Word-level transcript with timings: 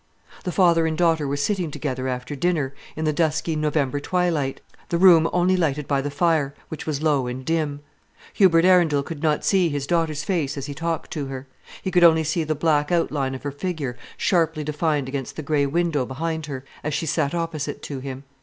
The 0.45 0.51
father 0.51 0.87
and 0.87 0.97
daughter 0.97 1.27
were 1.27 1.37
sitting 1.37 1.69
together 1.69 2.07
after 2.07 2.35
dinner 2.35 2.73
in 2.95 3.05
the 3.05 3.13
dusky 3.13 3.55
November 3.55 3.99
twilight, 3.99 4.59
the 4.89 4.97
room 4.97 5.29
only 5.31 5.55
lighted 5.55 5.87
by 5.87 6.01
the 6.01 6.09
fire, 6.09 6.55
which 6.69 6.87
was 6.87 7.03
low 7.03 7.27
and 7.27 7.45
dim. 7.45 7.81
Hubert 8.33 8.65
Arundel 8.65 9.03
could 9.03 9.21
not 9.21 9.45
see 9.45 9.69
his 9.69 9.85
daughter's 9.85 10.23
face 10.23 10.57
as 10.57 10.65
he 10.65 10.73
talked 10.73 11.11
to 11.11 11.27
her; 11.27 11.47
he 11.83 11.91
could 11.91 12.03
only 12.03 12.23
see 12.23 12.43
the 12.43 12.55
black 12.55 12.91
outline 12.91 13.35
of 13.35 13.43
her 13.43 13.51
figure 13.51 13.95
sharply 14.17 14.63
defined 14.63 15.07
against 15.07 15.35
the 15.35 15.43
grey 15.43 15.67
window 15.67 16.03
behind 16.03 16.47
her, 16.47 16.65
as 16.83 16.95
she 16.95 17.05
sat 17.05 17.35
opposite 17.35 17.83
to 17.83 17.99
him. 17.99 18.23